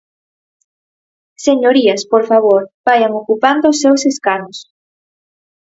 [1.45, 4.57] Señorías, por favor, vaian ocupando os seus escanos.